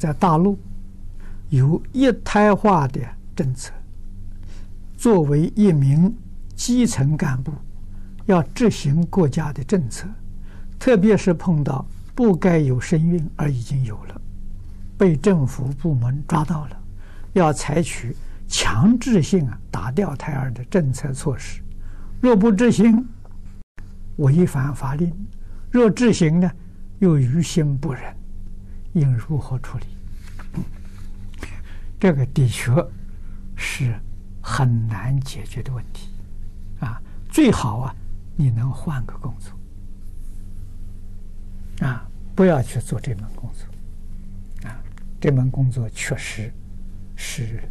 [0.00, 0.58] 在大陆
[1.50, 2.98] 有一胎化的
[3.36, 3.70] 政策，
[4.96, 6.16] 作为一名
[6.56, 7.52] 基层干部，
[8.24, 10.08] 要执行国家的政策，
[10.78, 11.84] 特别是碰到
[12.14, 14.18] 不该有身孕而已经有了，
[14.96, 16.82] 被政府部门抓到了，
[17.34, 18.16] 要采取
[18.48, 21.60] 强制性啊打掉胎儿的政策措施。
[22.22, 23.06] 若不执行，
[24.16, 25.10] 违反法令；
[25.70, 26.50] 若执行呢，
[27.00, 28.02] 又于心不忍。
[28.92, 29.86] 应如何处理？
[31.98, 32.72] 这个的确
[33.56, 33.94] 是
[34.40, 36.08] 很难解决的问题
[36.80, 37.00] 啊！
[37.28, 37.94] 最好啊，
[38.36, 39.52] 你能换个工作
[41.86, 43.66] 啊，不要去做这门工作
[44.66, 44.80] 啊！
[45.20, 46.50] 这门工作确实
[47.14, 47.62] 是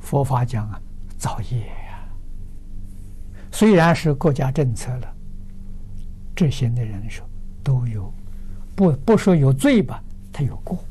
[0.00, 0.80] 佛法讲啊，
[1.18, 2.08] 造业呀。
[3.52, 5.14] 虽然是国家政策了，
[6.34, 7.28] 执行的人说
[7.62, 8.10] 都有。
[8.74, 10.02] 不不说有罪吧，
[10.32, 10.84] 他有过，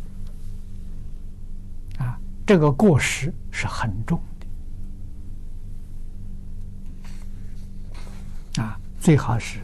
[1.97, 4.17] 啊，这个过失是很重
[8.55, 9.59] 的，啊，最好是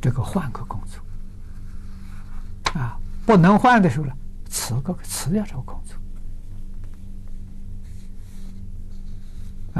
[0.00, 1.00] 这个换个工作，
[2.80, 4.12] 啊，不能换的时候呢，
[4.48, 5.96] 辞个辞掉这个工作，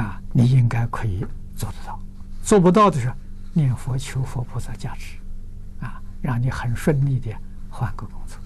[0.01, 2.01] 啊，你应该可以做得到，
[2.45, 3.17] 做不到的时候，
[3.53, 5.19] 念佛求佛菩萨加持。
[6.25, 7.31] 让你很顺利的
[7.69, 8.39] 换个工作。